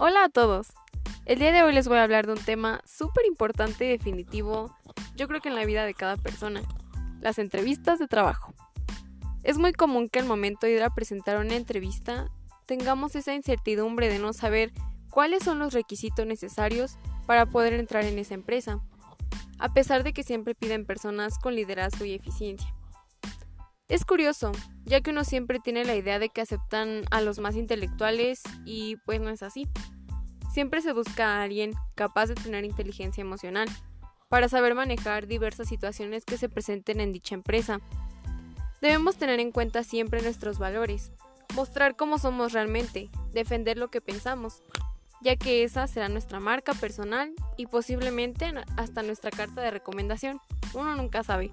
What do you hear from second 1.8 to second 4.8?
voy a hablar de un tema súper importante y definitivo,